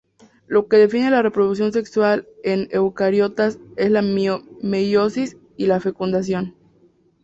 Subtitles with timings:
[0.47, 6.55] Lo que define la reproducción sexual en eucariotas es la meiosis y la fecundación.